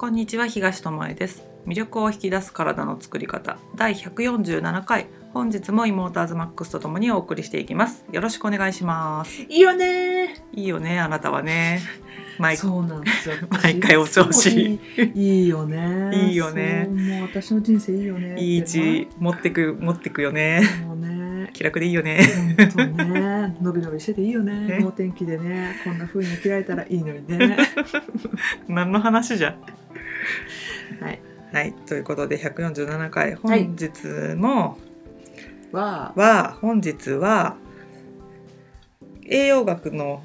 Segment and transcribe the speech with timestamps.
[0.00, 1.46] こんにちは東智恵です。
[1.66, 3.58] 魅力を引き出す体の作り方。
[3.76, 5.08] 第147回。
[5.34, 8.06] 本日もイモーターズマックスとともにお送りしていきます。
[8.10, 9.42] よろしくお願いします。
[9.42, 10.42] いいよね。
[10.54, 11.82] いいよねあなたはね。
[12.38, 13.34] 毎そうなんですよ。
[13.62, 14.80] 毎回お調子。
[15.14, 16.12] いいよね。
[16.14, 16.88] いいよね。
[16.90, 18.40] もう私の人生いいよね。
[18.40, 20.62] いい位置持ってく持ってくよね。
[21.52, 22.20] 気楽でいいよね。
[22.74, 23.56] 本当ね。
[23.60, 24.60] 伸び伸びしてていいよね。
[24.60, 24.78] ね。
[24.78, 25.76] 能天気でね。
[25.84, 27.58] こんな風に生きられたらいいのにね。
[28.66, 29.54] 何の話じゃ
[31.00, 31.20] はい。
[31.52, 31.72] はい。
[31.72, 33.34] ということで147回。
[33.34, 34.78] 本日も、
[35.72, 37.56] はは本日は
[39.24, 40.22] 栄養学の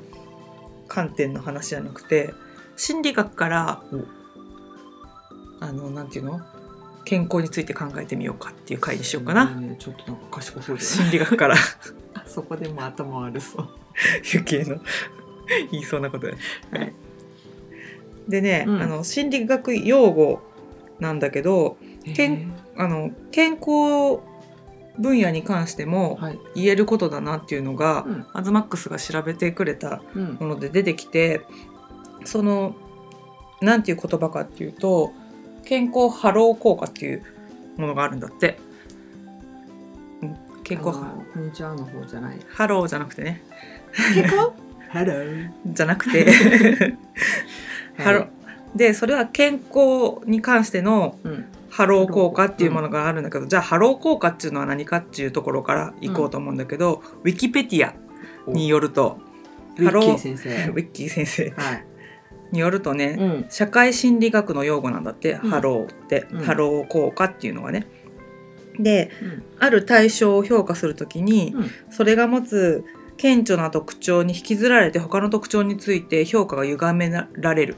[0.87, 2.33] 観点の話じゃなくて
[2.75, 4.07] 心理学からうん。
[5.61, 6.41] あのなんていうの？
[7.05, 11.55] 健康について考えてみようかっていう回にしようかな、ねちょっとなんか賢そう心理学から。
[12.15, 13.69] あそこでも頭悪そう。
[14.33, 14.81] 余計の
[15.71, 16.33] 言いそうなことで。
[16.71, 16.93] はい
[18.27, 18.81] でね、うん。
[18.81, 20.41] あの心理学用語
[20.99, 21.77] なんだけど
[22.15, 24.21] けんあの健康
[24.97, 26.39] 分野に関してもはい。
[26.55, 28.25] 言えることだなっていうのが、うん。
[28.33, 30.37] アズマックスが調べてくれたうん。
[30.39, 31.41] もので出てきて
[32.23, 32.75] その
[33.61, 35.11] なんていう言葉かっていうと
[35.63, 37.23] 健康ハロー効果っていう
[37.77, 38.57] ものがあるんだって。
[40.21, 40.37] うん。
[40.63, 42.39] 健康あのこんにちはの方じゃない。
[42.47, 43.43] ハローじゃなくてね。
[44.13, 44.35] 健康？
[44.89, 46.25] ハローじゃなくて
[47.97, 48.27] ハロ
[48.75, 51.45] でそれは健康に関してのうん。
[51.75, 57.93] ハロー効果っていうものがあるんだけど、じゃあハロー効果っていうのは何かっていうところからいこうと思うんだけど、ウィキペディア
[58.49, 59.17] によると
[59.77, 60.49] ウィッキーハロー先生。
[60.49, 61.49] ウィッキー先生。
[61.49, 61.85] はい。
[62.53, 63.45] によるとね、うん。
[63.49, 65.49] 社会心理学の用語なんだって、うん。
[65.49, 66.43] ハローって、うん。
[66.43, 67.87] ハロー効果っていうのはね。
[68.79, 69.43] でうん。
[69.59, 71.69] ある対象を評価するときに、うん。
[71.89, 72.85] それが持つ
[73.17, 77.75] 顕著な特徴に引きずられて他の特徴について評価が歪められる。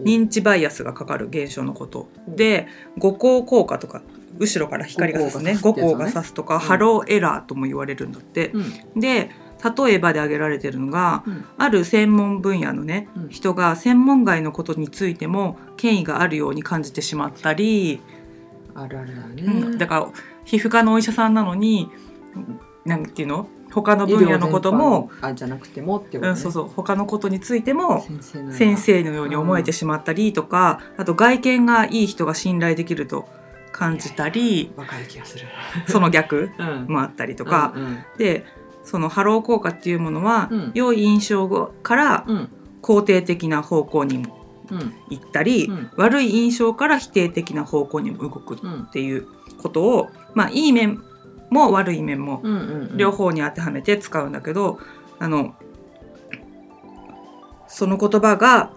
[0.00, 2.08] 認知バイアスがかかる現象のこと。
[2.26, 2.66] うんで
[2.98, 4.02] 五光効果とか
[4.38, 5.58] 後ろから光が差すね。
[5.60, 6.60] 五五光が差すとか、うん。
[6.60, 8.50] ハローエラーとも言われるんだって。
[8.94, 9.00] うん。
[9.00, 9.30] で
[9.62, 11.44] 例えばで挙げられてるのがうん。
[11.58, 13.28] ある専門分野のねうん。
[13.28, 18.00] 人が専門外のことについても権威があるように感じてしまったり、
[18.74, 19.78] あるあるだね、うん。
[19.78, 20.08] だから
[20.44, 21.90] 皮膚科のお医者さんなのに
[22.86, 23.46] なんていうの？
[23.72, 26.28] 他の分野のことも、あじゃなくてもってこと、ね。
[26.30, 26.68] うん、そうそう。
[26.68, 28.04] 他のことについても
[28.52, 33.26] 先生のように思えてしまったりとか、あと外見がいい人が信頼できると
[33.72, 35.46] 感じたりわかる気がする。
[35.88, 36.86] その逆 うん。
[36.92, 38.44] もあったりとか、うんで
[38.84, 40.70] そのハロー効果っていうものは、うん。
[40.74, 41.48] 良い印象
[41.82, 42.48] からうん。
[42.82, 44.92] 肯定的な方向にもうん。
[45.08, 45.90] 行ったり、うん。
[45.96, 49.26] 悪い印象から否定的な方向にも動くっうんていう
[49.62, 51.02] ことを、まあいい面
[51.52, 52.42] も悪い面も
[52.96, 54.78] 両方に当てはめて使うんだけど、
[55.18, 55.54] あの
[57.68, 58.70] その言葉が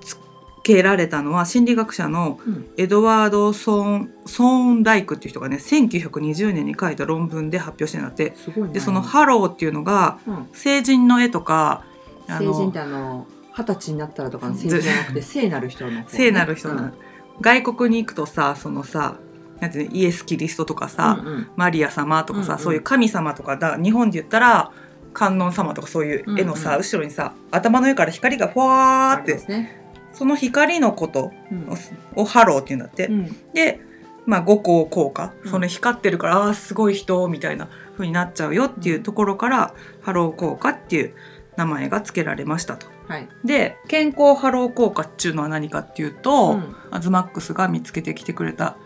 [0.00, 0.18] つ
[0.62, 2.70] けられたのは心理学者のうん。
[2.76, 8.30] エドワード・ソーンソーンダイクっていう人がね1920年に書いた論文で発表してんだって。
[8.56, 8.68] ね。
[8.72, 10.48] でその「ハロー」っていうのがうん。
[10.52, 11.84] 聖人の絵とか
[12.26, 13.26] 聖人ってあの
[13.56, 16.92] 二十歳になったらとかの成人じゃなくて聖なる人の方ね、聖なる人な、うん。
[17.40, 19.16] 外国に行くとさそのさ
[19.60, 21.46] なんていうのイエス・キリストとかさ、うんうん。
[21.56, 22.64] マリア様とかさ、うんうん。
[22.64, 24.72] そういう神様とかだ日本で言ったら
[25.12, 26.74] 観音様とかそういう絵のさ、うん。
[26.76, 29.80] うん後ろにさ頭の上から光がふわーってね。
[30.12, 31.68] その光のことうん。
[32.16, 33.06] をハローって言うんだって。
[33.06, 33.52] うん。
[33.52, 33.80] で、
[34.26, 35.50] まあ、後光効果、うん。
[35.50, 41.14] その光ってるからあーすごい人みたいな風になっちゃうよっていうところから、ハロー効果っていう
[41.56, 42.86] 名前が付けられましたと。
[43.08, 43.28] はい。
[43.44, 46.76] で健康ハロー効果っていうのは何かっていうと、うん。
[46.90, 48.76] アズマックスが見つけてきてくれた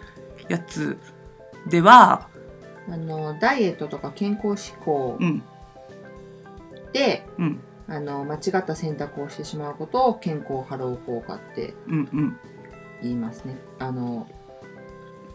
[0.48, 0.98] やつ
[1.66, 2.28] では、
[2.88, 5.42] あのダイエットとか健康志向うん。
[6.92, 7.60] で、うん。
[7.86, 12.38] あの間違った選択をしてしまうことを健康ハロー効果ってうんうん。
[13.02, 13.58] 言いますね。
[13.78, 14.26] あの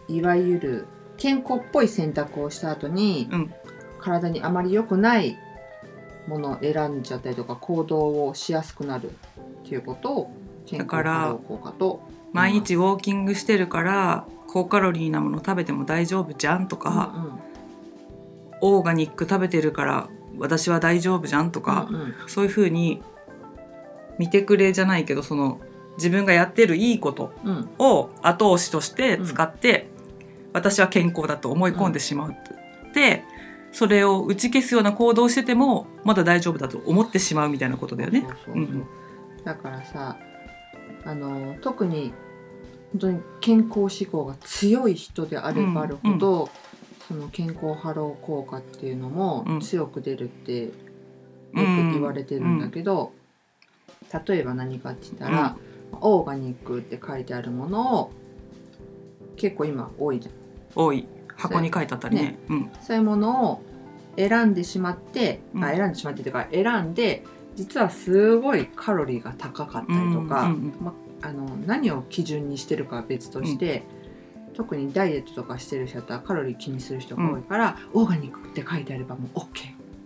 [0.08, 3.54] いわゆる健康っぽい選択をした後に、うん。
[4.00, 5.38] 体にあまり良くない
[6.26, 10.34] ものを選んじゃったりとか行動をしやすくなるっていうことを
[10.66, 12.02] 健康だからハロー効果と
[12.32, 17.40] 毎日ウォーキングしてるから高カロリーなもの食べても大丈夫じゃんとか、うんうん。
[18.60, 20.08] オーガニック食べてるから
[20.38, 22.14] 私は大丈夫じゃんとか、うんうん。
[22.26, 23.00] そういう風に
[24.18, 25.60] 見てくれじゃないけどその
[25.96, 27.70] 自分がやってるいいことうん。
[27.78, 29.88] を後押しとして使って、
[30.52, 33.24] 私は健康だと思い込んでしまうって、
[33.72, 38.26] それを打ち消すような行動をしててもまだ大丈夫だと思ってしまうみたいなことだよね。
[39.44, 40.16] だからさ
[41.04, 42.12] あの特に
[42.92, 46.50] 本当に健康志向が強い人であればあるほど、
[47.06, 49.60] その健康ハロー効果っていうのもうん。
[49.60, 50.70] 強く出るってよ
[51.52, 53.12] く言われてるんだけど、
[54.26, 55.56] 例えば何かって言ったら、
[56.00, 58.12] オーガニックって書いてあるものを
[59.36, 60.34] 結構今多いじゃん。
[60.74, 61.06] 多い。
[61.36, 62.22] 箱に書いてあったりね。
[62.22, 62.70] ねうん。
[62.80, 63.62] そういうものを
[64.16, 65.64] 選んでしまって、うん。
[65.64, 67.24] あ選んでしまってというか選んで
[67.56, 70.84] 実はすごいカロリーが高かったりとか、うんうんうん。
[70.84, 73.82] ま、あの何を基準にしてるかは別として、
[74.54, 79.46] 特にダイエットとかしてる人だったらカロリー気にする人が多いから、オーガニックって書いてあればもう OK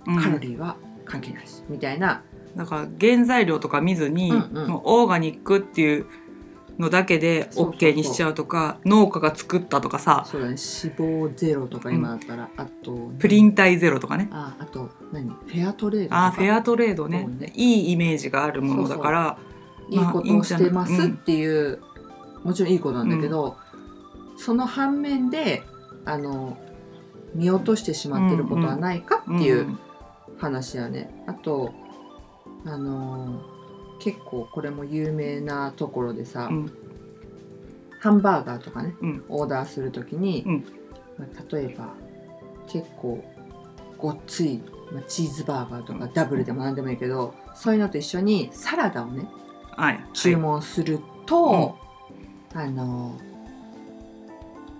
[0.06, 0.20] うん。
[0.20, 2.22] カロリーは関係ないし、みたいな。
[2.54, 4.68] だから原材料とか見ずに、うんうん。
[4.68, 6.06] もうオーガニックっていう
[6.78, 7.72] のだけでそうそうそう。
[7.90, 10.54] OK にしちゃうとか農家が作ったとかさそうだね。
[10.54, 14.28] 脂肪ゼロとか今だったら、あとプリン体ゼロとかね。
[14.30, 15.30] ああと何？
[15.30, 17.26] フェアトレードあーフェアトレードね。
[17.28, 17.52] そうね。
[17.56, 19.38] いいイメージがあるものだから
[19.90, 21.80] いいことをしてますっていう、
[22.42, 23.56] もちろんいいことなんだけど、
[24.36, 25.62] その反面で
[26.04, 26.58] あの
[27.34, 29.78] 見落としてしまってることはないかっていううん
[30.38, 31.24] 話やね。
[31.26, 31.72] あと
[32.64, 33.42] あの
[34.00, 36.72] 結構これも有名なところでさ、うん。
[38.00, 39.24] ハンバーガーとかね、うん。
[39.28, 40.64] オーダーするときに、うん。
[41.18, 41.94] まあ例えば
[42.66, 43.24] 結構
[43.96, 44.60] ごっつい、
[44.92, 49.26] まあ、チーズバーガーとかダブルでも何でもいいけど、そういうのと一緒にサラダをね
[49.76, 50.04] はい。
[50.12, 51.78] 注文すると、
[52.54, 53.18] あの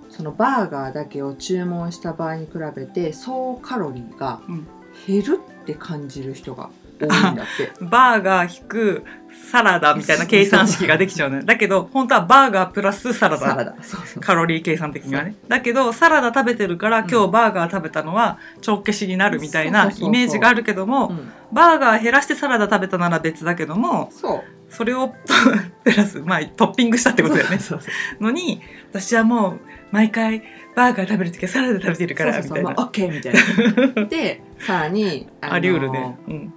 [0.09, 4.67] そのバーガーだけを注文した場合に比べて総カロリーがうん。
[5.07, 6.71] 減るって感じる人が
[7.07, 7.73] 多いんだって。
[7.85, 9.05] バーガー引く
[9.51, 11.43] サラダみたいな計算式ができちゃうのよ。
[11.45, 13.49] だけど本当はバーガープラスサラダ。
[13.49, 13.75] サラダ。
[13.83, 14.21] そうそう。
[14.21, 15.37] カロリー計算的にはね。
[15.49, 17.11] だけどサラダ食べてるからうん。
[17.11, 20.09] 今日バーガー食べたのは帳消しになるみたいなそうそうそうそう。
[20.09, 21.33] イメージがあるけどもうん。
[21.53, 24.43] バーガー減らしてサラダ食べたなら別だけどもそう。
[24.71, 25.15] それを
[25.85, 27.59] プラスまあトッピングしたってことだよね。
[27.59, 27.89] そうそ
[28.21, 28.61] うのに
[28.91, 29.61] 私はもう
[29.93, 30.43] 毎回
[30.75, 32.57] バーガー食べる時はサラダ食べてるからみたいなそう。
[32.57, 34.05] そうそうまあ、OK みたいな。
[34.07, 36.55] でさらにあのあり得るね、うん、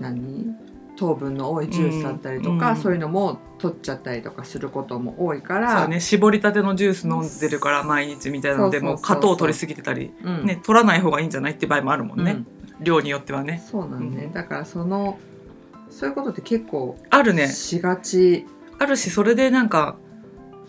[0.00, 0.56] 何？
[0.96, 2.76] 糖分の多いジュースだったりとか、うん。
[2.76, 10.44] そういうのも取っちゃったりとかすることも多いかそうら、ね絞りたてのジュース飲んでるから毎日みたいなのでそうそうそうもう砂糖取りすぎてたり、うん。
[10.44, 12.44] ね、取らない方がいいんじゃないって場合もあるもんね、
[12.78, 12.84] うん。
[12.84, 13.60] 量によってはね。
[13.68, 14.32] そうなんね、うん。
[14.32, 15.18] だからその
[15.90, 17.48] そういうことって結構あるね。
[17.48, 18.46] しがち、
[18.78, 19.96] あるしそれでなんか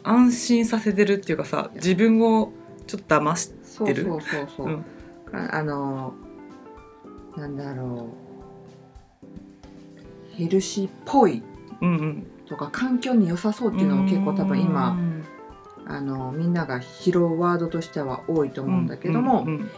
[0.01, 2.51] 安心させてるっていうかさ自分を
[2.87, 4.05] ちょっと騙しそうてる。
[4.05, 4.69] そうそうそう、う。
[4.71, 4.85] ん。
[5.31, 6.15] かあの
[7.37, 8.24] なんだろう
[10.35, 11.41] ヘルシーっぽい
[11.81, 12.27] うんうん。
[12.47, 14.97] とか環境に良さそうっていうのも結構多分今
[15.87, 19.69] あのみんなが拾うワードとしては多いと思うんだけども、うんうん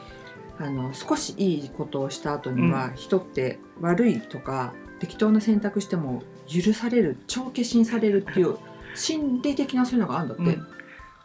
[0.60, 8.58] あの少しいいことをした後には、人って悪いとか適当な選択しても許される帳消しにされるっていう
[8.96, 10.68] 心理的なそういうのがあるんだって、うん。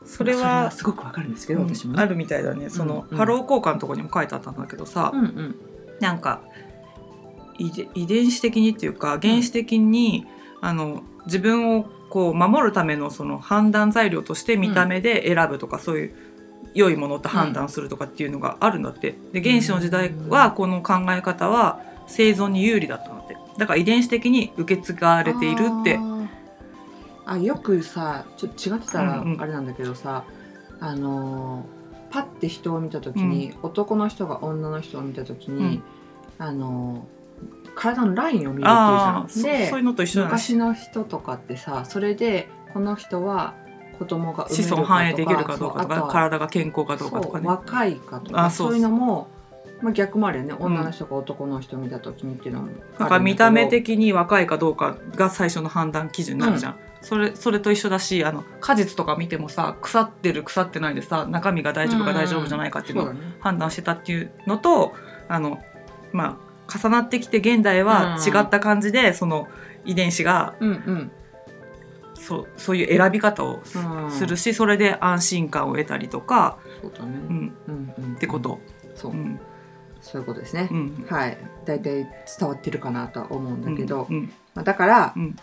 [0.04, 2.02] それはすごくわかるんですけど、うん私もね。
[2.02, 2.68] あるみたいだね。
[2.68, 5.56] その、うんハロー効果のとこにも書いてあったんだけどさ、うんうん。
[5.98, 6.42] なんか
[7.94, 10.26] 遺伝子的にっていうか原始的に、
[10.60, 16.14] あの自分をこう守るためのその判断材料として見た目で選ぶとか、そういう
[16.74, 19.14] 良いものって判断するとかっていうのがあるんだって。
[19.32, 23.36] で原始の時代はこの考え方は生存に有利だったんだって。
[23.58, 25.98] だから遺伝子的に受け継がれているって。
[27.24, 29.40] あよくさちょっと違ってたらうんうん。
[29.40, 30.24] あれなんだけどさ、
[30.80, 31.82] あのー
[32.12, 35.80] パッて人を見た時に、男の人が女の人を見た時に、
[36.38, 37.21] あのー
[37.74, 38.70] 体のラインを見るっ
[39.28, 39.60] ていうじゃん。
[39.60, 43.54] でそういうのと一緒昔の人とかってさそれでこの人は
[43.98, 47.46] 子供が子るかとか孫繁栄できるかどうかとか体が健康かどうかとかね。
[47.46, 48.76] 若いかとかあそう。
[48.76, 49.28] いうのも、
[49.80, 50.54] まあ、逆もあるよね。
[50.54, 52.98] ん女の人が男の人を見た時にっていうのもあるんだけど。
[52.98, 64.94] だから見た目的に若いかどうかが最初の判断基準になるじゃん、それそれと一緒だしあの果実とか見てもさ腐ってる腐ってないでさ中身が大丈夫か大丈夫じゃないかっていうのを判断してたっていうのと
[65.28, 65.60] あの
[66.12, 69.48] まあ重なってきて現代は違った感じで、その
[69.84, 71.10] 遺伝子がうんうん。
[72.14, 78.60] そうそういう選び方をうんするし、それで安心感を得たりとか、そうだね、うん、うんうん、ってこと、
[78.94, 79.40] そう、うん。
[80.00, 81.38] そういうことですね、うん、はい。
[81.64, 82.06] 大体
[82.38, 85.36] 伝わってるかなとは思うんだけど、うんまあ、だから、うん。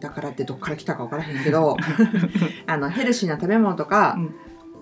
[0.00, 1.76] だからってどっから来たか分からへんけど
[2.66, 4.34] あのヘルシーな食べ物とか、うん。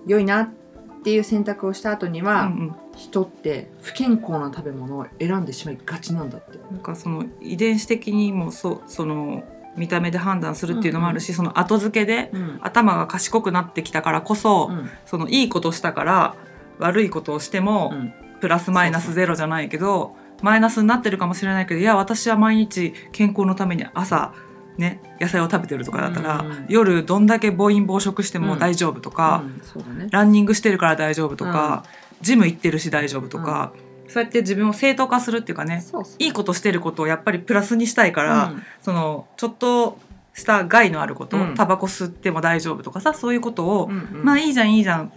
[0.07, 0.64] 良いなって
[1.11, 2.75] いう選択をした後にうんは、うん。
[2.95, 6.57] 人って不健康な食べ物を選んでしまいがちなんだって。
[6.71, 9.43] なんかその遺伝子的にもそうその
[9.75, 12.59] 見た目で判断するっていうのもあるし、その後付けでうん。
[12.61, 14.89] 頭が賢くなってきたからこそ、うん。
[15.05, 16.35] そのいいことしたから
[16.79, 18.13] 悪いことをしても、うん。
[18.39, 24.33] プラスマイナスゼロじゃないけどマイナスになってるかもしれないけどいや私は毎日健康のために朝
[24.77, 29.43] ね野菜を食べてるとかだったら、うん夜どんだけ暴飲暴食しても大丈夫とか、
[29.75, 30.07] うんね。
[30.11, 31.83] ランニングしてるから大丈夫とか、
[32.21, 33.73] ジム行ってるし大丈夫とか、
[34.07, 35.83] そうやって自分を正当化するっていうかね
[36.19, 38.63] いいことしてることをやっぱりプラスにしたいから、うん。
[38.81, 39.99] そのちょっと
[40.33, 41.55] した害のあること、うん。
[41.55, 44.23] タバコ吸っても大丈夫とかさそういうことを、うんうん。
[44.23, 45.11] まあいいじゃんいいじゃん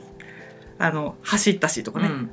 [0.78, 2.30] あの走ったしとかね、うん。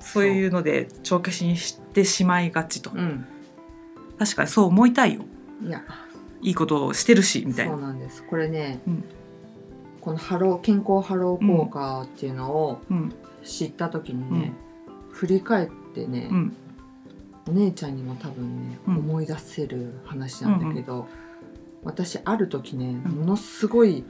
[0.00, 3.26] そういうので帳消しにしてしまいがちと、うん。
[4.18, 5.22] 確かにそう思いたいよ
[5.62, 5.82] いや。
[6.42, 7.72] いいことをしてるしみたいな。
[7.72, 8.22] そうなんです。
[8.24, 9.04] これね、うん。
[10.00, 13.14] このハロー健康ハロー効果っていうのをうん。
[13.44, 14.52] 知った時にね、
[15.10, 16.56] 振り返ってね、うん。
[17.48, 18.96] お姉ちゃんにも多分ね、うん。
[18.98, 21.06] 思い出せる話なんだけど、
[21.84, 23.12] 私ある時ねうん。
[23.12, 24.04] ものすごい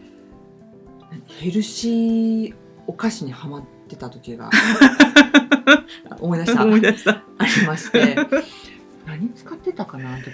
[1.26, 2.54] ヘルシー
[2.86, 4.50] お菓子にはまってた時が
[6.20, 6.64] 思い出した。
[6.64, 7.22] 思い出した。
[7.38, 8.16] ありまして
[9.06, 10.30] 何使ってたかなあの時。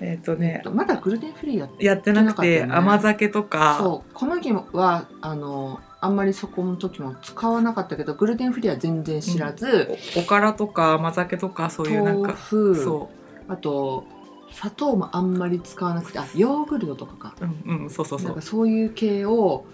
[0.00, 2.74] えっ、とねまだグルテンフリーやってなくてなかったよね。
[2.74, 3.76] 甘酒とか。
[3.78, 13.10] そう小麦はあのあんまりそこの時も使わなかったけどグルテンフリーは全然知らず、おおからとか甘酒とかそういうなん豆か腐そ
[13.48, 14.04] あと
[14.52, 17.34] 砂糖もあんまり使わなくてあヨーグルトとかか。
[17.40, 18.28] ううんうんそうそうそう。
[18.28, 19.66] なんかそういう系を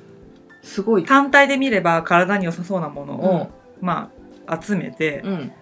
[0.62, 4.10] すごい、単体で見れば体に良さそうなものを、ま
[4.46, 5.52] あ集めて、うん、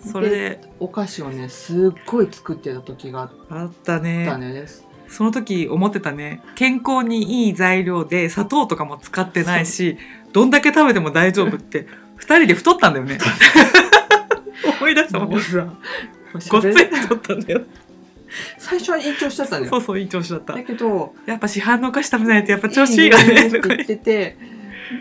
[0.00, 0.60] それで。
[0.78, 4.26] お菓子をねすっごい作ってた時があったね。
[4.26, 6.42] たんです、その時思ってたね。
[6.54, 9.98] 健康にいい材料で砂糖とかも使ってないし
[10.32, 11.86] どんだけ食べても大丈夫って
[12.16, 13.18] 二人で太ったんだよね。
[14.80, 15.30] 思い出したもん。
[15.30, 17.62] ごっつい太ったんだよ。
[18.58, 24.36] 最初は緊張しちゃったんだよそうそういい調子だっただけどやっぱ市販のお菓子食べないとやっぱ調子いいがいいねって言ってて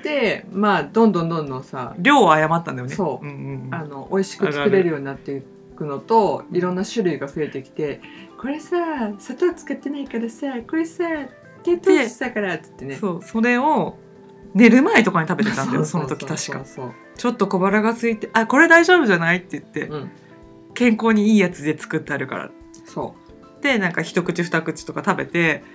[0.04, 2.96] でまあどんどんどんどんさ量を誤ったんだよね。
[2.96, 3.26] そう。
[3.26, 3.74] うんうんうん。
[3.74, 5.42] あの美味しく作れるようになってい
[5.76, 8.02] くのといろんな種類が増えてきて
[8.40, 11.04] これさ砂糖使ってないからさこれさ
[11.64, 12.96] 低糖質だからっつってね。
[12.96, 13.24] そう。
[13.24, 13.98] それを
[14.54, 16.64] 寝る前とかに食べてたんだよ そのうう時確か。
[17.16, 20.12] ちょっと小腹が空いてあこれ大丈夫じゃないって言って、うん。
[20.74, 22.52] 健康にいいやつで作ってあるから。
[22.86, 23.16] そ
[23.62, 25.64] でなんか一口二口とか食べて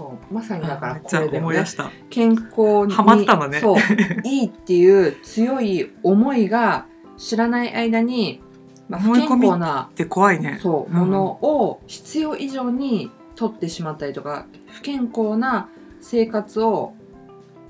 [0.00, 1.38] そうまさにだからこれだよね。
[1.40, 1.90] 思い出した。
[2.08, 3.60] 健康にハマってたんだね。
[3.60, 3.76] そう。
[4.24, 6.86] いいっていう強い思いが
[7.18, 8.40] 知らない間に、
[8.88, 10.58] まあ、不健思い込み康なって怖いね。
[10.62, 15.68] そう、うんものを必要以上に取ってしまったりとか不健康な
[16.00, 16.94] 生活を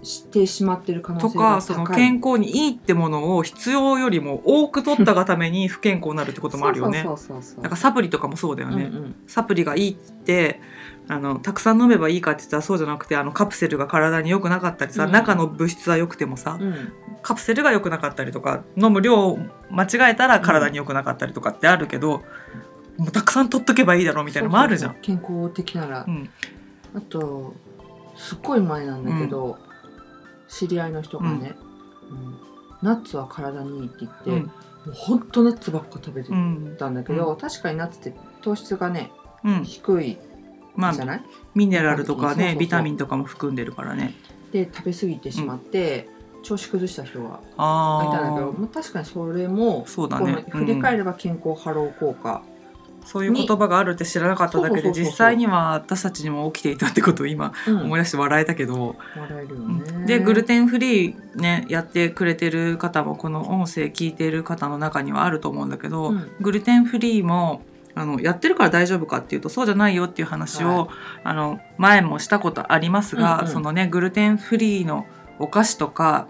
[0.02, 1.84] してしまってる可能と性がかその。
[1.84, 7.04] 健康にいいってものを必要よりも多く取ったがために不健康になるってこともあるよね。
[7.58, 9.14] なんかサプリとかもそうだよね、うんうん。
[9.26, 10.60] サプリがいいって
[11.10, 15.10] あのたくさん飲めばいいかって言ったらそうじゃなくてあのカプセルが体に良くなかったりさ、うん。
[15.10, 16.92] 中の物質は良くてもさ、うん。
[17.20, 19.40] カプセルが良くなかったりとか飲む量を
[19.70, 22.22] 間違えたら体に良くなかったりとかってあるけど、
[22.96, 24.92] もうたくさん取っとけばいいだろうみたいなのもあるじゃん。
[24.92, 25.26] そうそうそう。
[25.26, 26.30] 健康的なら、うん。
[26.94, 27.54] あと
[28.14, 29.58] すっごい前なんだけど、
[30.46, 31.56] 知り合いの人がね、
[32.08, 32.38] うん。
[32.82, 34.42] ナッツは体にいいって言って、うん。
[34.44, 34.52] も
[34.86, 39.10] うほんとナッツばっか食べてうんたんだけど、確かにナッツって糖質がね
[39.44, 39.64] うん。
[39.64, 40.18] 低い
[40.80, 41.22] まあじゃない、
[41.54, 44.14] ミネラルとかそうそうそうねビタミンとかも含んでるからね。
[44.52, 46.08] で食べ過ぎてしまって、
[46.42, 50.44] 調子崩した人があいたんだけど、あまあ、確かにそれもそうだね。
[50.48, 52.42] 振り返れば健康ハロー効果、
[53.04, 55.12] そういう言葉があるって知らなかっただけでそうそうそうそう。
[55.12, 57.80] 実際には私たちにも起きていたってことを今うん。
[57.82, 59.78] 思い出して笑えたけど、笑えるようん。
[60.00, 60.06] ね。
[60.06, 66.30] でグルテンフリーねやってくれてる方もこの音声聞いてる方の中にはあると思うんだけど、うん。
[66.40, 67.62] グルテンフリーも
[68.00, 70.88] あのやってるから大丈夫かっていうとそうじゃないよっていう話を、は
[71.22, 73.52] あの前もしたことありますが、うんうん。
[73.52, 75.06] そのねグルテンフリーの
[75.38, 76.26] お菓子とか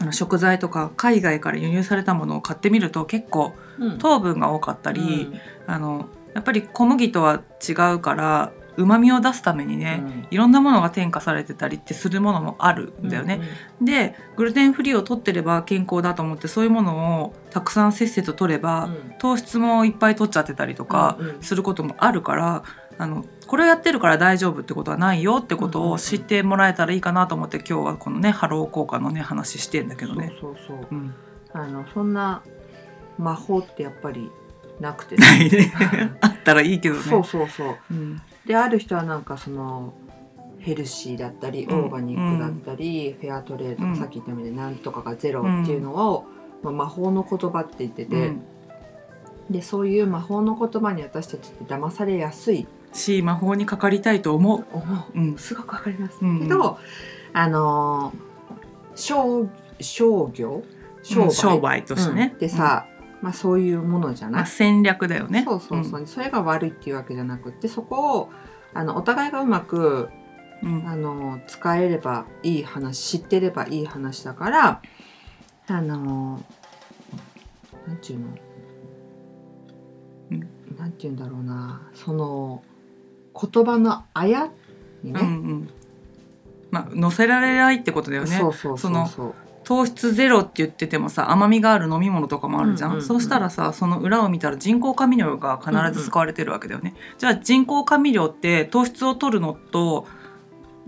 [0.00, 3.98] あの食材とか海外から輸入されたものを買ってみると結構うん。
[3.98, 5.40] 糖分が多かったり、うん。
[5.66, 10.26] あのやっぱり小麦とは違うからうまみを出すためにね、うん。
[10.30, 13.40] いろんなものが添加されてたりってするものもあるんだよね。
[13.80, 19.14] でグルテンフリーを取ってれば健康だと思ってそういうものをたくさんせっせと取れば、うん。
[19.18, 21.42] 糖質もいっぱい取っちゃってたりとかうんうん。
[21.42, 22.62] することもあるから、
[22.98, 30.32] あのこれをやってるから大丈夫ってことはないよってことを知ってもらえたらいいかなと思って今日はこのねハロー効果のね話してんだけどね。
[30.40, 30.86] そうそうそう。
[30.90, 31.14] うん、
[31.52, 32.42] あのそんな
[33.18, 34.30] 魔法ってやっぱり
[34.80, 35.72] なくて、ないね。
[36.20, 37.02] あったらいいけどね。
[37.02, 37.76] そうそうそう。
[37.90, 39.92] うんである人はなんかその
[40.58, 43.96] ヘルシーだったり、うんオーガニックだったり、フェアトレード、うん。
[43.96, 46.24] さっき言ったようになんとかがゼロっていうのを、
[46.62, 48.42] まあ、魔法の言葉って言ってて、うん。
[49.50, 52.66] でそういう魔法の言葉に私たちって騙されやすい。
[52.92, 54.64] し魔法にかかりたいと思う。
[54.72, 55.18] 思う。
[55.18, 55.36] うん。
[55.36, 56.40] すごくわかります、うん。
[56.40, 56.78] けど
[57.32, 59.48] あのー商
[59.80, 60.62] 商業？
[61.02, 62.30] 商売,、としてね。
[62.32, 62.38] うん。
[62.38, 62.86] でさ、
[63.24, 65.44] まあ、そういうものじゃうん、まあ、ない、戦略だよね。
[65.46, 68.30] そうそうそう、それが悪いっていうわけじゃなくってそこを
[68.74, 70.10] あのお互いがうまく
[70.62, 70.80] うん。
[70.80, 74.82] うんあの使えればいい話知ってればいい話だから
[75.66, 76.42] あの
[77.86, 78.26] なんていうの、
[80.30, 80.76] うん。
[80.78, 81.82] なんていうんだろうな。
[81.94, 82.62] その
[83.34, 84.50] 言葉のあや
[85.02, 85.68] にうんうね、ん。
[86.70, 88.36] まあ乗せられないってことだよね。
[88.36, 93.06] そうそうそうそそう糖質ゼロって言っててもさ甘みがある飲み物とかもあるじゃん,、うんうんうん。
[93.06, 100.06] そうしたらさその裏を見たら人工甘味料が必ず使われてるわけだよね、じゃあ人工甘味料って糖質を取るのと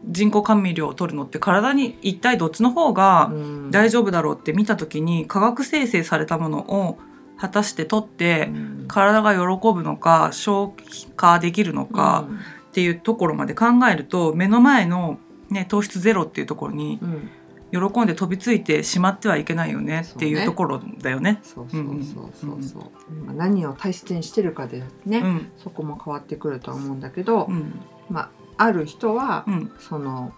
[0.09, 3.71] 人工甘味料を取るのって体に一体どっちの方がうん。
[3.71, 6.99] 大丈夫だろうって見た時に化学生成されたものを
[7.39, 8.85] 果たして取ってうん。
[8.89, 10.73] 体が喜ぶのか消
[11.17, 12.27] 化できるのか
[12.69, 15.19] っていうところまで考えると目の前の、
[15.51, 17.31] ね、糖質ゼロっていうところにうんうん
[17.73, 21.41] 喜んで飛びついてしまってはいけないよねっていそうところだよね。
[21.43, 25.53] そうそうそうそうそう、まあ何を大切にしてるかでね、うん。
[25.57, 27.81] そこも変わってくるとは思うんだけど、うん。
[28.09, 29.73] まあある人は、うん。
[29.79, 30.33] その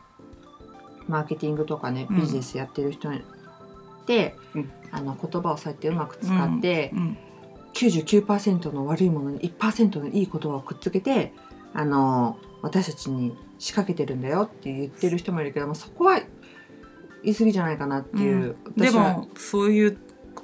[1.07, 2.21] マーケティングとかねうん。
[2.21, 3.11] ビジネスやってる人
[4.07, 4.71] で、うん。
[4.91, 7.19] あの言葉をそうやってうまく使って、うん。
[7.75, 11.33] 99%の悪いものに1%のいい言葉をくっつけて
[11.75, 16.21] あの私たちに仕掛けてるんだよって言ってる人もいるけどもそこは
[17.23, 19.13] 言い過ぎじゃないかなっていう、で私は。
[19.15, 19.99] もそういう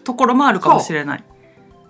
[0.05, 1.25] ところもあるかもしれない。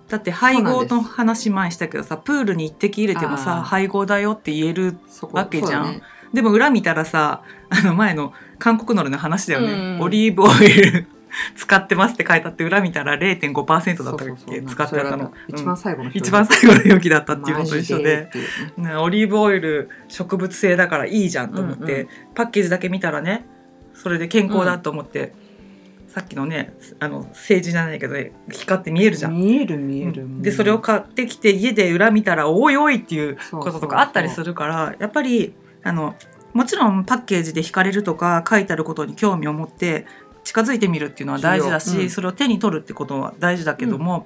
[0.07, 3.61] だって配合の話前にしたけどさプールに一滴入れてもあさー。
[3.63, 4.97] 配合だよって言える
[5.31, 5.93] わけじゃん。
[5.93, 6.01] ね。
[6.33, 11.07] でも裏見たらさあの前の韓国のりの話だよね、うんオリーブオイル
[11.55, 15.33] 使ってますって書いてあって裏見たら0.5%だったっけ使ってあったの。
[15.47, 15.65] 一うん。
[15.65, 18.03] 番最後の一番最後の容器だったっていうのと一緒で。
[18.03, 18.41] マジってい
[18.77, 22.07] うねね、オリーブオイル植物性だからいいじゃんと思って、うん。
[22.35, 23.45] パッケージだけ見たらね
[23.95, 25.33] それで健康だと思って、
[26.07, 29.33] さっきのねあの政治じゃないけどね光って見えるじゃん。
[29.35, 30.41] 見える見える、うん。
[30.41, 36.15] でそれを買ってきて家で裏見たらおいおいっていうこととかあったりするからやっぱりあの
[36.53, 40.05] もちろんパッケージで惹かれるとか書いてあることに興味を持って
[40.45, 42.09] 近づいてみるっていうのは大事だし、うん。
[42.09, 44.25] それを手に取るってことは大事だけども、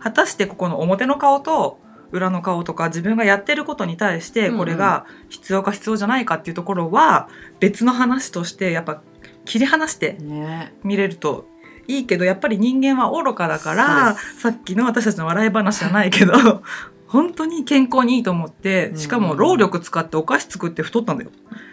[0.00, 1.78] 果たしてここの表の顔と
[2.12, 7.28] 裏の顔とか自分がやってることに対してこれが必要か必要じゃないかっていうところは
[7.60, 9.02] 別の話としてやっぱ
[9.44, 10.74] 切り離してね。
[10.82, 11.46] 見れると
[11.86, 16.62] いいけどやっぱり人間は愚かだからさっきの私たちの笑い話じゃないけど
[17.08, 21.30] 本当に健康にいいと思ってしかも労力使ってお菓子作って太ったんだよ。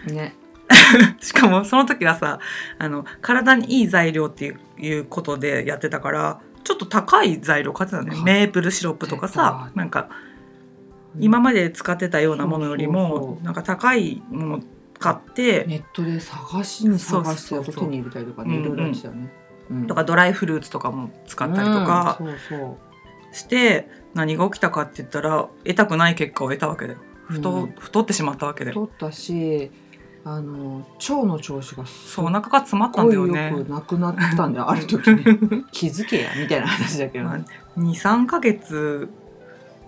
[0.08, 0.36] ね。
[1.20, 2.40] しかもその時はさ
[2.80, 8.16] あの体にいい材料っていうことでやってたからちょっと高い材料買ってたのね。
[8.16, 10.10] 買メープルシロップとかさなんか
[11.20, 14.64] 今まで使ってたようなものよりもなんか高いもの
[15.00, 19.32] 買ってネットで探しに探して手に入れたりとかねいろいろたよね、
[19.70, 19.88] うん。
[19.88, 22.20] とかドライフルーツとかも使ったりとか
[23.32, 27.00] して何が起きたかって言ったら得たくない結果を得たわけだよ。
[27.28, 27.72] 太,、うん。
[27.74, 28.76] 太ってしまったわけだよ。
[28.76, 29.72] 取ったし
[30.24, 33.52] あの腸の調子がすそうお腹が詰まったんだよね。
[33.52, 35.24] よくなくなったんだよある時ね。
[35.72, 37.40] 気づけやみたいな話だけど、まあ
[37.78, 39.10] 23ヶ月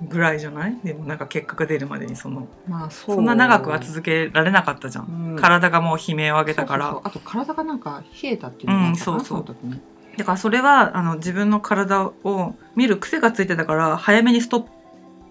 [0.02, 0.78] ぐらいじゃない？
[0.84, 3.16] でもなんか結果が出るまでにそのまあそう。
[3.16, 5.36] そんな長くは続けられなかったじゃん、うん。
[5.38, 7.02] 体がもう悲鳴を上げたから。
[7.04, 9.06] あと体がなんか冷えたっていうのがあった。
[9.06, 9.38] かな、うんそうそう。
[9.40, 9.82] の時ね。
[10.18, 14.66] だからそれはあの自分の体を見る癖がついてたから早めにストッ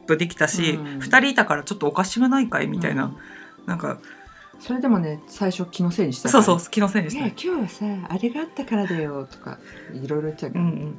[0.07, 0.85] プできたし、うん。
[0.99, 3.17] 2人いたからちょっとおかしくないかいみたいな、うん。
[3.67, 3.99] なんか
[4.59, 9.59] それでもね最初気のせいにしてたそうそう気のせいにしていや今日はさあれがあったからだよとか
[9.93, 10.99] いろいろ言っちゃうけど、うんうん、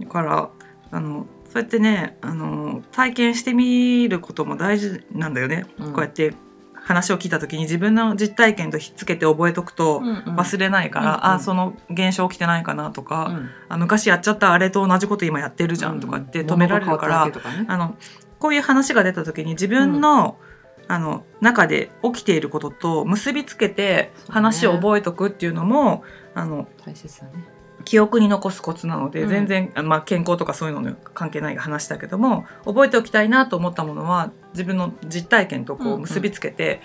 [0.00, 0.50] だから
[0.90, 1.26] あの
[1.58, 5.92] そうやってねあの体験してみることも大事なんだよね、うん。
[5.92, 6.34] こうやって
[6.74, 10.14] 話を聞いた時に自分の実体験とひっつけて覚えとくとうんうん。
[10.36, 11.24] 忘れないから、うんうん。
[11.34, 13.50] あその現象起きてないかなとか、うん。
[13.68, 17.66] あ昔やっちゃったあれと同じこと今やってるじゃんとかって止められるから、物が変わっただけとかね。
[17.68, 17.96] あの
[18.38, 20.38] こういう話が出た時に自分の,、
[20.86, 26.04] あの中で起きていることと結びつけて話を覚えとくっていうのも
[26.36, 27.57] あの大切だね
[27.88, 29.28] 記憶に残すコツなので、うん。
[29.30, 35.96] 全然、あまあ、健康とかそういうのに関係ない話だけども覚えておきたいなと思ったものは自分の実体験とこうんうん。
[35.96, 36.82] う結びつけて、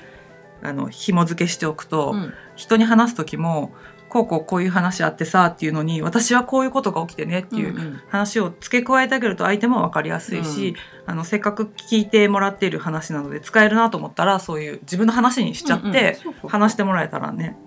[0.61, 2.33] あの紐付けしておくと、うん。
[2.55, 3.73] 人に話す時も
[4.07, 8.01] こうこうこういう話あってさっていうのに私はこういうことが起きてねっていううんうん。
[8.07, 17.57] 話を付け加えてあげると相手も分かりやすいし、あのせっかく聞いてもらっている話なので使えるなと思ったらそういう自分の話にしちゃって、話してもらえたらね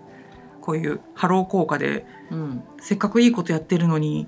[0.66, 2.64] こういうハロー効果でうん。
[2.80, 4.26] せっかくいいことやってるのに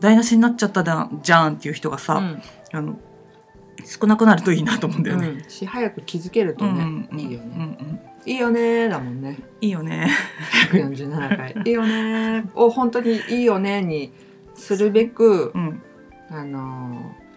[0.00, 2.42] 台無しになっちゃっただじゃんっていう人がさ、うん。
[2.72, 2.98] あの
[3.84, 5.28] 少なくなるといいなと思うんだよね。
[5.28, 5.44] うん。
[5.50, 8.00] し早く気づけるとね、いいよね、うんうん。
[8.24, 9.38] いいよねだもんね。
[9.60, 10.08] いいよね。
[10.72, 11.70] 147回い。
[11.70, 14.12] いよねを本当にいいよねに
[14.54, 15.82] するべくうん、
[16.30, 17.28] あのー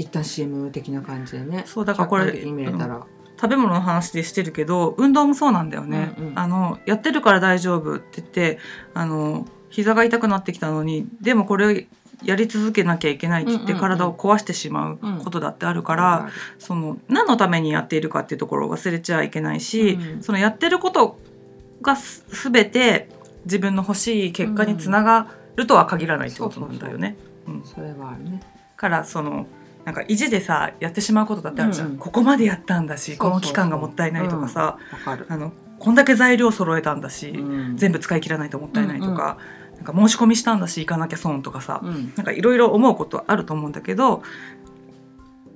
[0.00, 1.64] 一旦 CM 的な感じでね。
[1.66, 3.06] そうだからこれに見れたら、
[3.40, 6.38] 食べ物の話でしてるけど運動もそうなんだよね、うんうん。
[6.38, 8.58] あのやってるから大丈夫って言って
[8.92, 11.86] あの膝が痛くなってきたのにでもこれ
[12.22, 13.96] やり続けなきゃいけないって言ってうんうんうん。
[13.96, 21.18] 体を壊してしまうことだってあるから、その何のためにやっているかっていうところを忘れちゃいけないし、うんそのやってること
[21.80, 23.08] がす全て
[23.46, 27.16] 自分の欲しい結果につながるとは限らないってことなんだよね。
[27.48, 27.62] うん。
[27.64, 28.42] それはあるね。
[28.76, 29.46] からその
[29.84, 31.98] なんか意地でさやってしまうことだってあるじゃん、うんうん。
[31.98, 37.76] ここまでやったんだしこの期間がもったいないとかさ、わかる、あのこんだけ材料揃えたんだし、うん。
[37.76, 39.38] 全部使い切らないともったいないとか,、
[39.76, 42.12] なんか申し込みしたんだし行かなきゃ損とかさ、うん。
[42.16, 44.22] なんかいろいろ思うことあると思うんだけど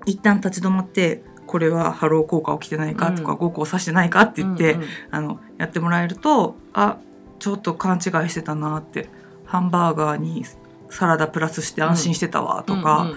[0.07, 3.39] 一旦立ち止まってこれはハロー効果起きてないかとか、うん。
[3.39, 6.97] 後光差してないかって言って、うんうんあのやってもらえるとあ
[7.39, 9.09] ちょっと勘違いしてたなって
[9.45, 10.45] ハンバーガーに
[10.91, 13.17] サラダプラスして安心してたわとか、うん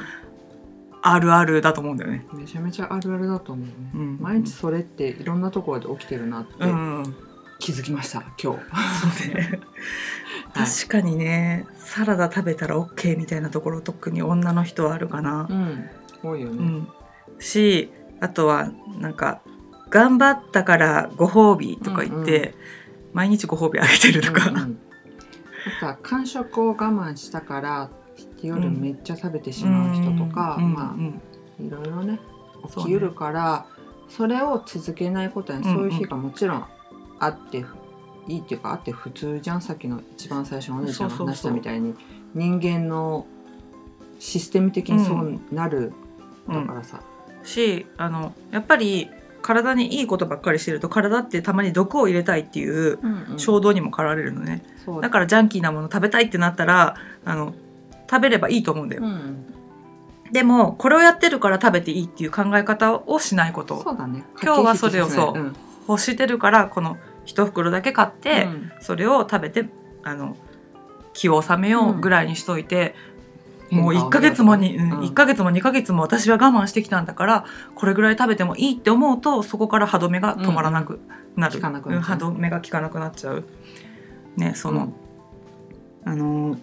[1.13, 2.25] あるあるだと思うんだよね。
[2.31, 4.17] うんめちゃめちゃあるあるだと思うね、うん。
[4.19, 7.15] 毎日それっていろんなところで起きてるなってうん、
[7.59, 9.61] 気づきました今日、そうね。
[10.53, 10.67] はい。
[10.67, 15.47] 確かにねサラダ食べたら OK みたいなところ特に女の人はあるかな。
[15.49, 15.53] う。
[15.53, 15.89] ん。
[16.23, 16.87] 多いよね、うん、
[17.39, 19.41] しあとはなんか
[19.91, 22.53] 「頑張ったからご褒美」とか言って、うんう
[23.13, 24.79] 毎日ご褒美あげてるとか、うんうん。
[25.81, 27.89] なんか間食を我慢したから
[28.41, 30.73] 夜めっちゃ食べてしまう人とか、うん。
[30.73, 31.21] まうん。
[31.59, 32.19] あいろいろね
[32.75, 33.65] 起きうるから
[34.09, 35.75] そ,、れを続けないことにうんうん。
[35.75, 36.65] そういう日がもちろん
[37.19, 37.65] あって、
[38.27, 39.61] いいっていうかあって普通じゃん。
[39.61, 41.95] さっきの一番最初のお姉ちゃんが話したみたいに。
[42.33, 43.25] 人間の
[44.19, 45.93] システム的にそうなる、
[46.47, 47.01] だからさ、
[47.43, 49.09] しあのやっぱり
[49.41, 53.39] 体にいいことばっかりしてると体ってたまに毒を入れたいっていううんうん。
[53.39, 55.01] 衝動にも駆られるのね、そう。
[55.01, 57.53] だからジャンキーなもの食べたいってなったらあの
[58.09, 59.53] 食べればいいと思うんだよ、うん。
[60.31, 63.81] でもこれをやってるから食べていいっていう考え方をしないこと。
[63.81, 64.23] そうだね。
[64.41, 68.71] 今日はそれをそう駆け引きし欲してるからこの一袋だけ買って、うん。
[68.81, 69.69] それを食べて
[70.03, 70.35] あの
[71.13, 72.95] 気を収めようぐらいにしといて、
[73.69, 74.99] もう1ヶ月もに、うんうん。
[75.01, 81.01] 1ヶ月も2ヶ月も私は我慢してきたんだからこれぐらい食べてもいいって思うとそこから歯止めが止まらなく
[81.35, 83.43] なる、歯止めが効かなくなっちゃう。
[84.37, 84.93] ねその、
[86.05, 86.55] あの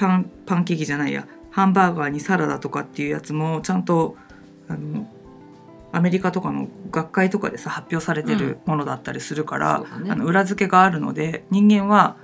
[0.00, 1.28] パンパンケーキじゃないや。
[1.50, 4.16] ハンバーガーにサラダとかっていうやつもちゃんと
[4.66, 5.06] あの
[5.92, 10.10] アメリカとかの学会とかでさ発表されてるものだったりするから、そうだね。
[10.10, 12.16] あの裏付けがあるので人間は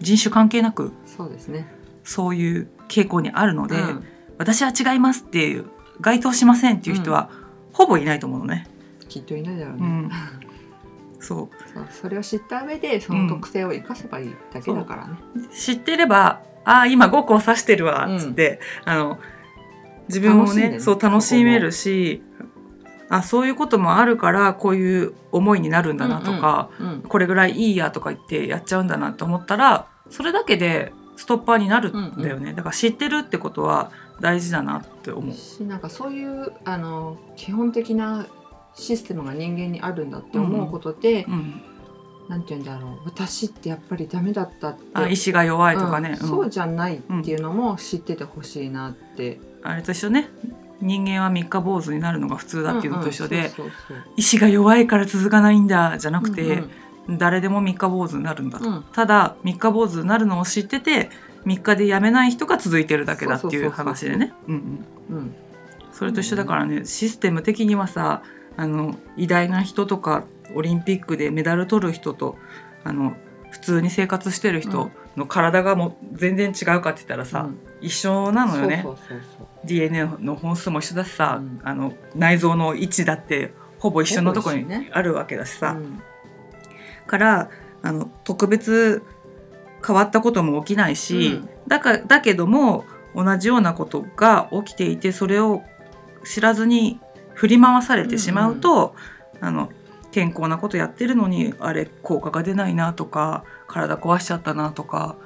[0.00, 1.72] 人種関係なくそうですね。
[2.02, 4.04] そういう傾向にあるので、うん。
[4.38, 5.66] 私は違いますっていう
[6.00, 7.30] 該当しませんっていう人は、
[7.72, 8.66] ほぼいないと思うのね。
[9.08, 10.10] きっといないだろうね、うん、
[11.20, 11.48] そう。
[11.72, 15.14] そうそれを知った上でその特性を生かせばいいだけだからね、
[15.52, 19.18] 知ってればああ今5個刺してるわっつって、あの
[20.08, 20.80] 自分をねね。
[20.80, 22.22] そう楽しめるし
[23.08, 35.34] あそういうこともあるからこういう思いになるんだなとか、うんこれぐらいいいやとか言ってやっちゃうんだなと思ったらそれだけでストッパーになるんだよね、だから知ってるってことは大事だなって思う。
[35.34, 38.26] しなんかそういうあの基本的な
[38.74, 41.62] システムが人間にあるんだって思うことで、うん、
[42.30, 43.00] なんて言うんだろう。
[43.06, 44.84] 私ってやっぱりダメだったって。
[44.94, 46.24] あ意志が弱いとかね、うん。
[46.24, 46.30] うん。
[46.30, 50.30] そうじゃないっていうのも知っててほしいなって、あれと一緒ね。
[50.80, 53.50] 人間は三日坊主になるのが普通だっていうのと一緒で、
[54.16, 56.70] 意志が弱いから続かないんだじゃなくて、うん
[57.18, 58.84] 誰でも三日坊主になるんだと、うん。
[58.92, 61.10] ただ三日坊主になるのを知ってて
[61.44, 63.70] 三日でやめない人が続いてるだけだっていう。
[63.70, 64.32] 話でね。
[64.46, 65.16] うんうん。
[65.16, 65.34] うん。
[65.92, 68.22] それと一緒だからねシステム的にはさ
[68.56, 72.36] あの偉大な人とかオリンピックでメダル取る人と
[72.84, 73.14] あの
[73.50, 77.58] 普通に生活してる人の体がもう全然違うかって言ったらさ、うん。
[77.80, 78.84] 一緒なのよね。
[79.64, 81.60] DNA の本数も一緒だしさ、うん。
[81.64, 86.02] あの内臓の位置だってほぼ一緒のところにあるわけだしさ、うん。
[87.06, 87.50] から
[87.82, 89.02] あの特別
[89.84, 91.48] 変わったことも起きないし、うん。
[91.66, 92.84] だかだけども
[93.14, 95.64] 同じようなことが起きていてそれを
[96.24, 97.00] 知らずに
[97.34, 98.94] 振り回されてしまうと、
[99.40, 99.70] あの
[100.10, 105.16] 健康なことやってるのにあれ効果が出ないなとか体壊しちゃったなとか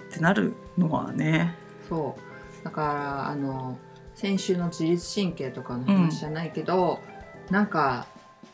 [0.00, 1.54] ってなるのはね。
[1.88, 2.64] そう。
[2.64, 3.78] だからあの
[4.14, 7.00] 先週の自律神経とかの話じゃないけど、
[7.50, 8.06] なんか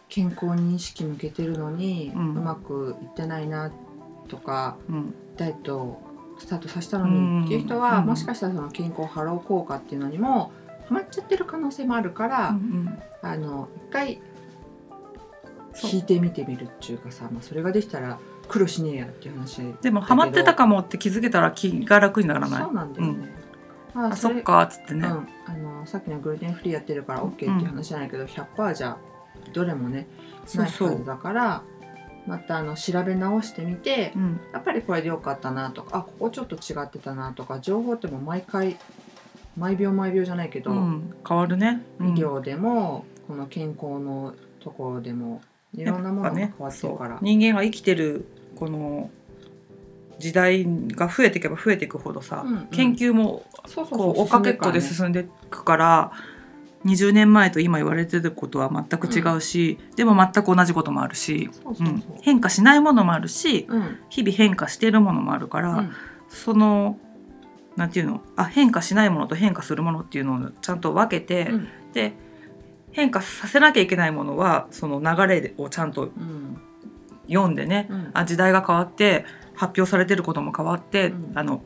[0.08, 3.72] 健康に意識向けてるのに、ううんまくいってないな
[4.28, 5.14] とかうん。
[5.36, 6.00] ダイエット
[6.38, 7.40] スタートさせたのうん。
[7.40, 8.06] にっていう人は、うん。
[8.06, 10.52] もしかしたらその健康ハロー効果っていうのにも
[10.88, 12.98] ハマっちゃってる可能性もあるから、うん。
[13.22, 14.20] あの一回
[15.82, 22.62] 引いてみてみるっていうかさ、まあ、それができたら苦労しねえやっていう話でもハマってたかもって気づけたら気が楽にならない？
[22.62, 22.74] そう。
[22.74, 23.34] なんだよね、
[23.94, 25.06] まあそれっかっつってね。
[25.06, 28.96] うん、あのさっきのグルテンフリーやってるから OK っていう話じゃないけど、100%じゃ
[29.52, 30.06] どれもね
[30.54, 30.98] ないはそうそう。
[30.98, 31.62] ずだから
[32.26, 34.40] またあの調べ直してみてうん。
[34.52, 38.76] やっぱりこれでよかったなとかあここちょっと違ってたなとか情報ってもう毎回
[39.56, 42.08] 毎秒毎秒じゃないけど、うん、変わるね、うん。
[42.10, 45.40] 医療でもこの健康のところでも
[45.76, 47.18] いろんなものが変わってるから、そう。
[47.22, 49.10] 人間が生きてるこの
[50.18, 52.66] 時代が増えていけば増えていくほどさ、うんうん。
[52.68, 56.12] 研究もそうそうこう追っかけっこで進んでいくから
[56.86, 61.50] 20年前と今言われてることは全く違うし、でも全く同じこともあるし、
[62.22, 63.98] 変化しないものもあるしう、うん。
[64.08, 65.92] 日々変化しているものもあるから、うん。
[66.28, 66.98] その
[67.76, 68.22] なんていうの？
[68.36, 71.68] あ変化しないものと変化するものっていうのをちゃんと分けて、うん。
[71.92, 72.14] で
[72.96, 76.58] 変化させなきゃいけないものはその流れをちゃんとうん
[77.28, 78.10] 読んでねうん。
[78.14, 81.38] あ時代が変わって発表されてることも変わって、うん。
[81.38, 81.60] あの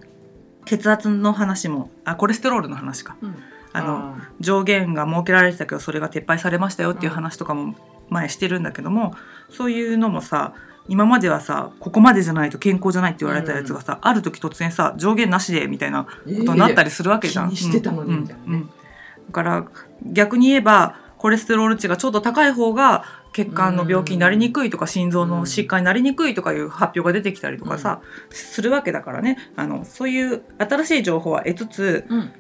[0.65, 3.17] 血圧の話もあコレステロールの話か。
[3.23, 3.37] うん。
[3.73, 7.77] あのあ上限が設けられてたけどそれが撤廃されましたよっていう話とかも
[8.09, 9.15] 前してるんだけども、
[9.51, 10.55] そういうのもさ
[10.89, 17.51] 今まではさここまでじゃないと健康じゃないって言われたやつがさ、ある時突然さ上限なしでみたいなーことになったりするわけじゃん。
[17.51, 18.49] 気にしてたのにうんみたいなね。
[18.49, 18.55] うん。
[18.55, 18.67] うん。
[18.67, 19.67] だから
[20.03, 23.05] 逆に言えばコレステロール値がちょっと高い方が
[23.35, 29.37] 血管の病気になりにくいとか心臓の疾患になりにくいとかいう発表が出てきたりとかさ、するわけだからね。
[29.55, 32.33] あのそういう新しい情報は得つつうん。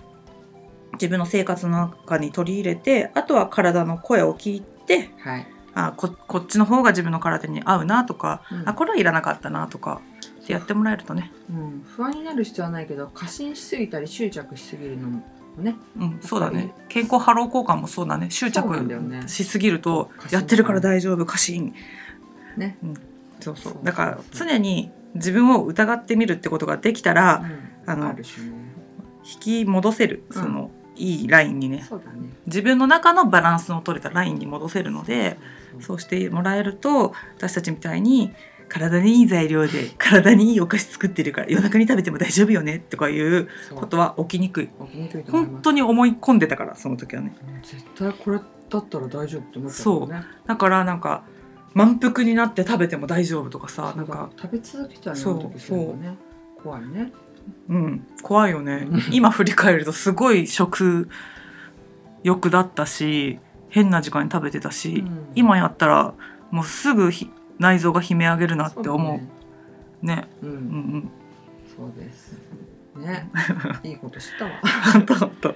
[0.94, 5.46] 自分の生活の中に取り入れてあとは体の声を聞いてはい。
[5.74, 8.66] あここっちの方が自分の体に合うなとか、うん。
[8.66, 10.00] あこれはいらなかったなとか
[10.42, 11.84] ってやってもらえるとね、うん。
[11.86, 15.22] 不安になる必要はないけど過信しすぎたり執着しすぎるのも
[15.58, 15.76] ね。
[15.98, 16.72] うん、そうだね。
[16.88, 18.30] 健康ハロー効果もそうだね。
[18.30, 18.88] 執着
[19.26, 21.74] しすぎるとやってるから大丈夫過信
[22.56, 22.78] ね。
[23.40, 23.72] そうそう。
[23.74, 27.44] そうだから常に自分を疑ってみるってことができたら、
[27.86, 27.90] うん。
[27.90, 28.22] あのね。
[29.22, 30.24] 引き戻せる。
[30.30, 31.84] その、いいラインにね。
[31.88, 32.30] そうだね。
[32.46, 35.38] 自分の中のバランスの取れたラインに戻せるので
[35.80, 38.32] そうしてもらえると私たちみたいに
[38.70, 43.78] 体にいい材料で体にいいお菓子作ってるから夜中に食べても大丈夫よねとかいうそう。
[43.78, 44.68] ことは起きにくい。
[44.68, 47.34] 起きにくい本当に思い込んでたからその時はね。
[47.46, 48.38] うん絶対これ
[48.70, 50.22] だったら大丈夫って思ったもんね。
[50.46, 51.24] だからなんか
[51.74, 54.30] 満腹になって食べても大丈夫とかさなんか。
[54.40, 56.16] 食べ続けたらそうな時するのね
[56.62, 57.12] 怖いね。
[57.68, 58.06] うん。
[58.22, 58.86] 怖いよね。
[58.88, 61.08] うん今振り返るとすごい食
[62.22, 65.28] 欲だったし変な時間に食べてたし、うん。
[65.34, 66.14] 今やったら
[66.50, 69.20] もうすぐひ内臓が悲鳴上げるなって思う。
[70.00, 70.16] そね。
[70.16, 70.28] ね。
[70.42, 70.58] ううんうん
[70.98, 71.10] ん。
[71.76, 72.38] そうです
[72.96, 73.30] ね。
[73.84, 74.50] いいこと知ったわ。
[74.92, 75.54] 本当本当。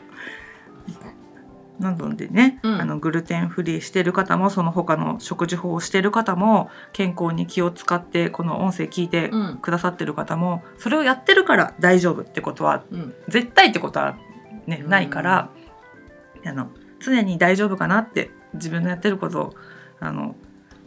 [1.80, 2.80] なのでね、うん。
[2.80, 9.56] あのグルテンフリーしてる方もその他の食事法をしてる方も健康に気を使ってこの音声聞いてうん。
[9.56, 13.14] くださってる方もそれをやってるから大丈夫ってことはうん。
[13.28, 14.16] 絶対ってことは
[14.66, 14.90] ねうん。
[14.90, 15.48] ないから、
[16.46, 16.68] あの
[17.00, 19.54] 常に大丈夫かなって自分のやってることを
[20.00, 20.36] あの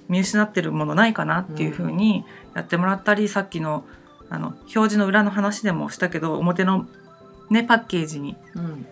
[0.09, 3.85] 見失ってるものないかなっていうふうにやってもらったり、さっきの
[4.29, 6.87] あの表示の裏の話でもしたけど表の、
[7.49, 8.85] ね、パッケージにうん。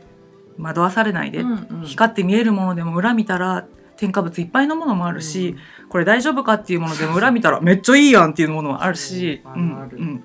[0.57, 1.81] 惑わされないで、うんうん。
[1.81, 5.55] 光って見えるものでも裏見たら添加物いっぱいのものもあるし、
[5.89, 10.23] これ大丈夫かっていうものでも裏見たらめっちゃいいやんっていうものもあるし、 そううん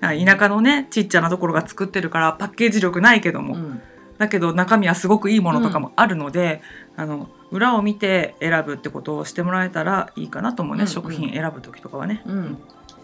[0.00, 3.80] 田舎のねちっちゃなところが作ってるからパッケージ力ないけども、うん
[4.18, 6.62] だけど中身はすごくいいものとかもあるので、
[6.96, 10.92] あの裏を見て選ぶってことをしてもらえたらいいかなと思うね、うんうん。
[10.92, 12.22] 食品選ぶ時とかはね。
[12.26, 12.58] うん。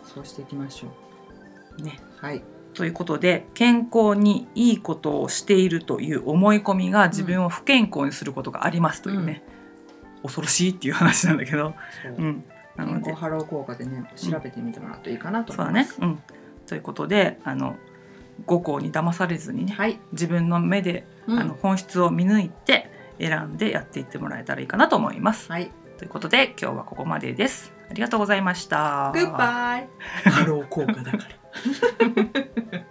[0.05, 2.01] そうしていきましょね。
[2.23, 2.43] うはい。
[2.75, 9.43] ということで健康にいいことをしているという思い込みが自分を不健康にすることがありますというね、
[10.23, 12.15] 恐ろしいっていう話なんだけど、そう。
[12.19, 12.45] うん、
[12.77, 13.13] なので。
[13.13, 16.01] ハロー効果でね調べてみてもらうといいかなとそう思います、。
[16.01, 16.13] だね。
[16.13, 16.23] うん、
[16.67, 17.75] ということであの
[18.47, 25.51] 後光に騙されずにねはい、自分の目で、うんあの本質を見抜いて選んでやっていってもらえたらいいかなと思います。
[25.51, 27.73] はい、ということで今日はここまでです。
[27.91, 29.11] ありがとうございました。
[29.15, 29.89] グッバイ
[30.31, 31.25] ハロー効果だから